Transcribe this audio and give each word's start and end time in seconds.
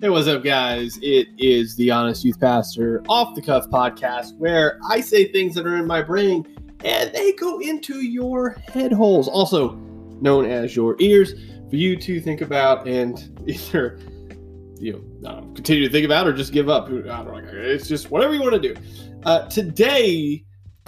Hey, 0.00 0.10
what's 0.10 0.28
up, 0.28 0.44
guys? 0.44 0.96
It 1.02 1.26
is 1.38 1.74
the 1.74 1.90
Honest 1.90 2.24
Youth 2.24 2.38
Pastor 2.38 3.02
Off 3.08 3.34
the 3.34 3.42
Cuff 3.42 3.66
podcast 3.66 4.36
where 4.36 4.78
I 4.88 5.00
say 5.00 5.32
things 5.32 5.56
that 5.56 5.66
are 5.66 5.76
in 5.76 5.88
my 5.88 6.02
brain 6.02 6.46
and 6.84 7.12
they 7.12 7.32
go 7.32 7.58
into 7.58 8.02
your 8.02 8.50
head 8.72 8.92
holes, 8.92 9.26
also 9.26 9.72
known 10.20 10.48
as 10.48 10.76
your 10.76 10.94
ears, 11.00 11.34
for 11.68 11.74
you 11.74 11.96
to 11.96 12.20
think 12.20 12.42
about 12.42 12.86
and 12.86 13.42
either, 13.48 13.98
you 14.78 15.04
know, 15.20 15.28
um, 15.28 15.52
continue 15.56 15.84
to 15.88 15.92
think 15.92 16.04
about 16.04 16.28
or 16.28 16.32
just 16.32 16.52
give 16.52 16.68
up. 16.68 16.88
It's 16.88 17.88
just 17.88 18.12
whatever 18.12 18.34
you 18.34 18.40
want 18.40 18.54
to 18.54 18.74
do. 18.74 18.80
Uh, 19.24 19.48
today, 19.48 20.44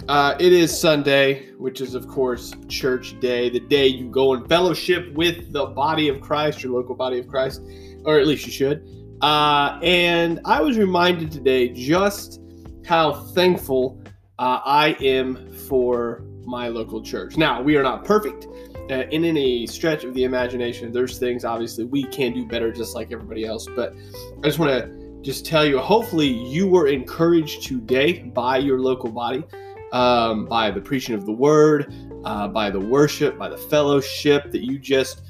uh, 0.07 0.37
it 0.39 0.53
is 0.53 0.79
Sunday, 0.79 1.51
which 1.57 1.81
is, 1.81 1.95
of 1.95 2.07
course, 2.07 2.53
church 2.69 3.19
day, 3.19 3.49
the 3.49 3.59
day 3.59 3.87
you 3.87 4.09
go 4.09 4.33
and 4.35 4.47
fellowship 4.47 5.11
with 5.15 5.51
the 5.51 5.65
body 5.65 6.07
of 6.07 6.21
Christ, 6.21 6.63
your 6.63 6.71
local 6.71 6.95
body 6.95 7.19
of 7.19 7.27
Christ, 7.27 7.61
or 8.05 8.17
at 8.17 8.25
least 8.25 8.45
you 8.45 8.53
should. 8.53 9.00
Uh, 9.21 9.79
and 9.83 10.39
I 10.45 10.61
was 10.61 10.77
reminded 10.77 11.31
today 11.31 11.69
just 11.69 12.41
how 12.85 13.13
thankful 13.13 14.01
uh, 14.39 14.59
I 14.65 14.95
am 14.99 15.51
for 15.53 16.23
my 16.43 16.69
local 16.69 17.03
church. 17.03 17.37
Now, 17.37 17.61
we 17.61 17.77
are 17.77 17.83
not 17.83 18.03
perfect 18.03 18.47
uh, 18.89 19.05
in 19.11 19.23
any 19.23 19.67
stretch 19.67 20.03
of 20.03 20.15
the 20.15 20.23
imagination. 20.23 20.91
There's 20.91 21.19
things, 21.19 21.45
obviously, 21.45 21.83
we 21.83 22.03
can 22.05 22.33
do 22.33 22.47
better 22.47 22.71
just 22.71 22.95
like 22.95 23.11
everybody 23.11 23.45
else. 23.45 23.67
But 23.75 23.93
I 24.39 24.47
just 24.47 24.57
want 24.57 24.71
to 24.71 25.21
just 25.21 25.45
tell 25.45 25.63
you 25.65 25.77
hopefully, 25.77 26.27
you 26.27 26.67
were 26.67 26.87
encouraged 26.87 27.61
today 27.61 28.23
by 28.23 28.57
your 28.57 28.79
local 28.79 29.11
body, 29.11 29.43
um, 29.91 30.47
by 30.47 30.71
the 30.71 30.81
preaching 30.81 31.13
of 31.13 31.27
the 31.27 31.31
word, 31.31 31.93
uh, 32.25 32.47
by 32.47 32.71
the 32.71 32.79
worship, 32.79 33.37
by 33.37 33.49
the 33.49 33.57
fellowship 33.57 34.51
that 34.51 34.65
you 34.65 34.79
just. 34.79 35.21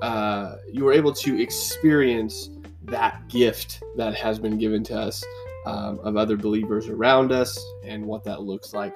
Uh, 0.00 0.56
you 0.72 0.84
were 0.84 0.92
able 0.92 1.12
to 1.12 1.40
experience 1.40 2.50
that 2.84 3.28
gift 3.28 3.82
that 3.96 4.14
has 4.14 4.38
been 4.38 4.58
given 4.58 4.82
to 4.84 4.98
us 4.98 5.22
um, 5.66 5.98
of 6.00 6.16
other 6.16 6.36
believers 6.36 6.88
around 6.88 7.32
us 7.32 7.58
and 7.84 8.04
what 8.04 8.24
that 8.24 8.42
looks 8.42 8.72
like. 8.72 8.94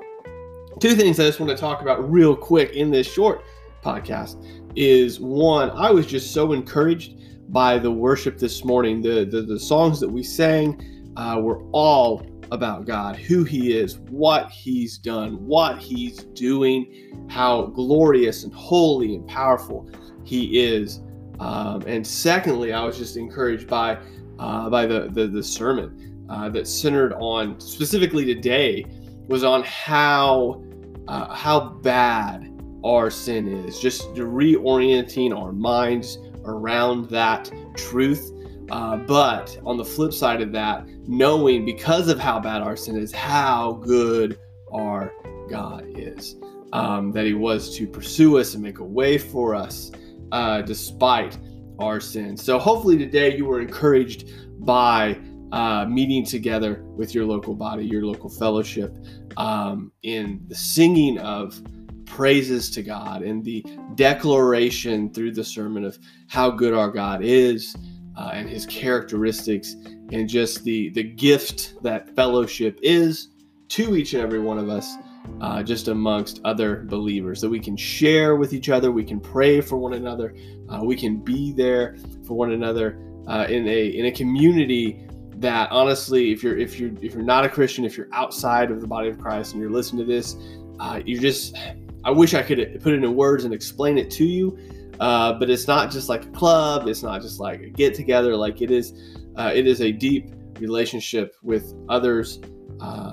Two 0.81 0.95
things 0.95 1.19
I 1.19 1.25
just 1.25 1.41
want 1.41 1.51
to 1.51 1.56
talk 1.56 1.81
about 1.81 2.11
real 2.11 2.37
quick 2.37 2.73
in 2.73 2.91
this 2.91 3.11
short 3.11 3.42
podcast 3.83 4.45
is 4.75 5.20
one, 5.20 5.70
I 5.70 5.91
was 5.91 6.07
just 6.07 6.34
so 6.34 6.53
encouraged 6.53 7.14
by 7.53 7.79
the 7.79 7.91
worship 7.91 8.39
this 8.39 8.64
morning. 8.64 9.01
The 9.01 9.25
the, 9.25 9.42
the 9.42 9.59
songs 9.59 10.01
that 10.01 10.09
we 10.09 10.23
sang 10.23 11.12
uh, 11.17 11.41
were 11.41 11.62
all 11.70 12.27
about 12.53 12.84
God, 12.84 13.17
who 13.17 13.45
He 13.45 13.77
is, 13.77 13.98
what 14.11 14.51
He's 14.51 14.98
done, 14.98 15.47
what 15.47 15.79
He's 15.79 16.25
doing, 16.34 17.27
how 17.29 17.67
glorious 17.67 18.45
and 18.45 18.53
holy 18.53 19.14
and 19.14 19.27
powerful 19.27 19.89
He 20.25 20.61
is. 20.61 21.01
Um, 21.41 21.83
and 21.87 22.06
secondly, 22.06 22.73
I 22.73 22.84
was 22.84 22.97
just 22.97 23.17
encouraged 23.17 23.69
by 23.69 23.98
uh, 24.39 24.70
by 24.70 24.87
the 24.87 25.09
the, 25.12 25.27
the 25.27 25.42
sermon 25.42 26.27
uh, 26.29 26.48
that 26.51 26.67
centered 26.67 27.12
on 27.15 27.61
specifically 27.61 28.25
today 28.25 28.84
was 29.29 29.45
on 29.45 29.62
how 29.64 30.62
uh, 31.09 31.34
how 31.34 31.70
bad 31.83 32.53
our 32.84 33.11
sin 33.11 33.48
is. 33.48 33.81
Just 33.81 34.03
reorienting 34.14 35.37
our 35.37 35.53
minds 35.53 36.19
around 36.45 37.09
that 37.11 37.51
truth. 37.77 38.33
Uh, 38.70 38.97
but 38.97 39.57
on 39.64 39.77
the 39.77 39.84
flip 39.84 40.12
side 40.12 40.41
of 40.41 40.51
that, 40.53 40.84
knowing 41.07 41.64
because 41.64 42.09
of 42.09 42.19
how 42.19 42.41
bad 42.41 42.62
our 42.62 42.77
sin 42.77 42.97
is, 42.97 43.12
how 43.12 43.81
good 43.84 44.39
our 44.73 45.12
God 45.48 45.84
is. 45.87 46.37
Um, 46.73 47.12
that 47.12 47.25
He 47.25 47.33
was 47.33 47.77
to 47.77 47.87
pursue 47.87 48.39
us 48.39 48.55
and 48.55 48.62
make 48.62 48.81
a 48.81 48.84
way 48.84 49.19
for 49.19 49.55
us 49.55 49.92
uh, 50.32 50.62
despite 50.62 51.38
our 51.78 52.00
sins. 52.00 52.42
So 52.42 52.58
hopefully 52.58 52.96
today 52.98 53.36
you 53.36 53.44
were 53.44 53.60
encouraged 53.60 54.30
by 54.64 55.18
uh, 55.52 55.86
meeting 55.86 56.24
together 56.24 56.83
with 56.96 57.14
your 57.14 57.24
local 57.24 57.55
body, 57.55 57.84
your 57.84 58.05
local 58.05 58.28
fellowship, 58.28 58.96
um, 59.36 59.92
in 60.02 60.40
the 60.48 60.55
singing 60.55 61.18
of 61.18 61.61
praises 62.06 62.70
to 62.70 62.83
God 62.83 63.23
and 63.23 63.45
the 63.45 63.64
declaration 63.95 65.12
through 65.12 65.33
the 65.33 65.45
sermon 65.45 65.84
of 65.84 65.98
how 66.28 66.51
good 66.51 66.72
our 66.72 66.90
God 66.90 67.20
is 67.22 67.77
uh, 68.17 68.30
and 68.33 68.48
His 68.48 68.64
characteristics 68.67 69.74
and 70.12 70.28
just 70.28 70.64
the 70.64 70.90
the 70.90 71.02
gift 71.02 71.74
that 71.83 72.14
fellowship 72.14 72.78
is 72.83 73.28
to 73.68 73.96
each 73.96 74.14
and 74.14 74.22
every 74.22 74.39
one 74.39 74.58
of 74.58 74.68
us 74.68 74.95
uh, 75.41 75.63
just 75.63 75.89
amongst 75.89 76.41
other 76.45 76.85
believers 76.85 77.41
that 77.41 77.48
we 77.48 77.61
can 77.61 77.77
share 77.77 78.37
with 78.37 78.53
each 78.53 78.69
other 78.69 78.91
we 78.91 79.05
can 79.05 79.20
pray 79.20 79.61
for 79.61 79.77
one 79.77 79.95
another 79.95 80.35
uh, 80.69 80.81
we 80.83 80.97
can 80.97 81.19
be 81.19 81.53
there 81.53 81.97
for 82.27 82.35
one 82.35 82.53
another 82.53 82.98
uh, 83.29 83.47
in 83.48 83.67
a 83.69 83.87
in 83.89 84.07
a 84.07 84.13
community 84.13 85.07
that 85.37 85.70
honestly 85.70 86.33
if 86.33 86.42
you're 86.42 86.57
if 86.57 86.81
you're 86.81 86.92
if 87.03 87.13
you're 87.13 87.23
not 87.23 87.45
a 87.45 87.48
christian 87.48 87.85
if 87.85 87.97
you're 87.97 88.09
outside 88.13 88.70
of 88.70 88.81
the 88.81 88.87
body 88.87 89.09
of 89.09 89.19
christ 89.19 89.53
and 89.53 89.61
you're 89.61 89.70
listening 89.70 90.07
to 90.07 90.11
this 90.11 90.37
uh, 90.81 91.01
you're 91.05 91.20
just 91.20 91.57
i 92.05 92.11
wish 92.11 92.33
i 92.33 92.43
could 92.43 92.81
put 92.83 92.95
it 92.95 93.05
in 93.05 93.14
words 93.14 93.45
and 93.45 93.53
explain 93.53 93.98
it 93.98 94.11
to 94.11 94.25
you 94.25 94.58
uh, 95.01 95.35
but 95.35 95.51
it's 95.51 95.67
not 95.67 95.91
just 95.91 96.08
like 96.08 96.25
a 96.25 96.31
club 96.31 96.89
it's 96.89 97.03
not 97.03 97.20
just 97.20 97.41
like 97.41 97.61
a 97.61 97.69
get 97.69 97.95
together 97.95 98.35
like 98.35 98.63
it 98.63 98.70
is 98.70 99.19
uh, 99.37 99.51
it 99.55 99.67
is 99.67 99.83
a 99.83 99.93
deep 99.93 100.31
relationship 100.58 101.37
with 101.43 101.75
others 101.91 102.41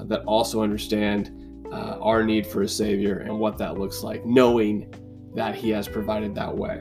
that 0.05 0.23
also 0.25 0.61
understand 0.61 1.42
uh, 1.73 1.97
our 2.01 2.23
need 2.23 2.45
for 2.45 2.61
a 2.61 2.67
Savior 2.67 3.19
and 3.19 3.37
what 3.37 3.57
that 3.57 3.77
looks 3.77 4.03
like, 4.03 4.25
knowing 4.25 4.93
that 5.35 5.55
He 5.55 5.69
has 5.71 5.87
provided 5.87 6.35
that 6.35 6.55
way. 6.55 6.79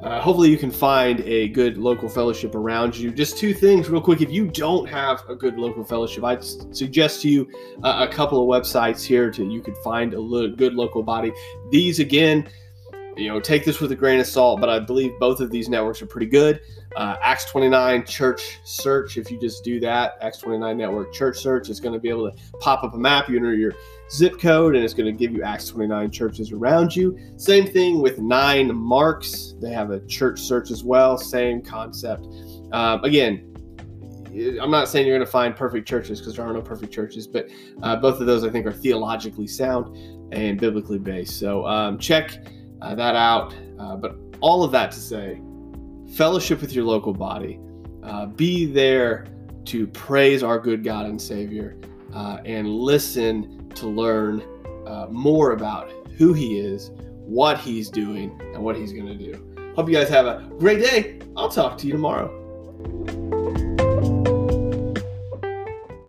Uh, 0.00 0.20
hopefully, 0.20 0.50
you 0.50 0.58
can 0.58 0.70
find 0.70 1.20
a 1.20 1.48
good 1.48 1.78
local 1.78 2.08
fellowship 2.08 2.54
around 2.54 2.96
you. 2.96 3.10
Just 3.10 3.38
two 3.38 3.54
things, 3.54 3.88
real 3.88 4.00
quick. 4.00 4.20
If 4.20 4.30
you 4.30 4.46
don't 4.46 4.86
have 4.88 5.22
a 5.28 5.34
good 5.34 5.58
local 5.58 5.84
fellowship, 5.84 6.22
I'd 6.22 6.44
suggest 6.44 7.22
to 7.22 7.30
you 7.30 7.48
uh, 7.82 8.06
a 8.08 8.12
couple 8.12 8.40
of 8.40 8.46
websites 8.62 9.02
here 9.04 9.30
to 9.30 9.44
you 9.44 9.62
could 9.62 9.76
find 9.78 10.12
a 10.12 10.20
lo- 10.20 10.50
good 10.50 10.74
local 10.74 11.02
body. 11.02 11.32
These 11.70 11.98
again, 11.98 12.46
you 13.16 13.28
know, 13.28 13.40
take 13.40 13.64
this 13.64 13.80
with 13.80 13.90
a 13.92 13.96
grain 13.96 14.20
of 14.20 14.26
salt, 14.26 14.60
but 14.60 14.68
I 14.68 14.78
believe 14.78 15.12
both 15.18 15.40
of 15.40 15.50
these 15.50 15.68
networks 15.68 16.02
are 16.02 16.06
pretty 16.06 16.26
good. 16.26 16.60
Uh, 16.94 17.16
Acts 17.22 17.46
29 17.46 18.04
Church 18.04 18.58
Search, 18.64 19.16
if 19.16 19.30
you 19.30 19.40
just 19.40 19.64
do 19.64 19.80
that, 19.80 20.18
Acts 20.20 20.38
29 20.38 20.76
Network 20.76 21.12
Church 21.12 21.38
Search, 21.38 21.70
is 21.70 21.80
going 21.80 21.94
to 21.94 21.98
be 22.00 22.10
able 22.10 22.30
to 22.30 22.36
pop 22.60 22.84
up 22.84 22.94
a 22.94 22.98
map. 22.98 23.28
You 23.30 23.36
enter 23.36 23.54
your 23.54 23.72
zip 24.10 24.38
code, 24.38 24.74
and 24.74 24.84
it's 24.84 24.94
going 24.94 25.06
to 25.06 25.12
give 25.12 25.32
you 25.32 25.42
Acts 25.42 25.68
29 25.68 26.10
churches 26.10 26.52
around 26.52 26.94
you. 26.94 27.18
Same 27.36 27.66
thing 27.66 28.00
with 28.00 28.18
Nine 28.18 28.74
Marks. 28.74 29.54
They 29.60 29.70
have 29.70 29.90
a 29.90 30.00
church 30.06 30.40
search 30.40 30.70
as 30.70 30.84
well. 30.84 31.18
Same 31.18 31.62
concept. 31.62 32.26
Um, 32.72 33.02
again, 33.04 33.52
I'm 34.60 34.70
not 34.70 34.88
saying 34.88 35.06
you're 35.06 35.16
going 35.16 35.26
to 35.26 35.32
find 35.32 35.56
perfect 35.56 35.88
churches 35.88 36.20
because 36.20 36.36
there 36.36 36.46
are 36.46 36.52
no 36.52 36.60
perfect 36.60 36.92
churches, 36.92 37.26
but 37.26 37.48
uh, 37.82 37.96
both 37.96 38.20
of 38.20 38.26
those 38.26 38.44
I 38.44 38.50
think 38.50 38.66
are 38.66 38.72
theologically 38.72 39.46
sound 39.46 39.96
and 40.32 40.60
biblically 40.60 40.98
based. 40.98 41.38
So 41.38 41.66
um, 41.66 41.98
check 41.98 42.38
uh, 42.82 42.94
that 42.94 43.16
out. 43.16 43.54
Uh, 43.78 43.96
but 43.96 44.16
all 44.40 44.62
of 44.62 44.72
that 44.72 44.90
to 44.92 45.00
say, 45.00 45.40
fellowship 46.14 46.60
with 46.60 46.72
your 46.72 46.84
local 46.84 47.14
body, 47.14 47.58
uh, 48.02 48.26
be 48.26 48.66
there 48.66 49.26
to 49.66 49.86
praise 49.88 50.42
our 50.42 50.58
good 50.58 50.84
God 50.84 51.06
and 51.06 51.20
Savior, 51.20 51.78
uh, 52.14 52.38
and 52.44 52.68
listen 52.68 53.65
to 53.76 53.86
learn 53.86 54.42
uh, 54.86 55.06
more 55.10 55.52
about 55.52 55.90
who 56.16 56.32
He 56.32 56.58
is, 56.58 56.90
what 56.94 57.58
He's 57.58 57.90
doing, 57.90 58.40
and 58.54 58.62
what 58.62 58.76
He's 58.76 58.92
going 58.92 59.06
to 59.06 59.16
do. 59.16 59.72
Hope 59.74 59.88
you 59.88 59.94
guys 59.94 60.08
have 60.08 60.26
a 60.26 60.48
great 60.58 60.80
day. 60.80 61.20
I'll 61.36 61.50
talk 61.50 61.76
to 61.78 61.86
you 61.86 61.92
tomorrow. 61.92 62.32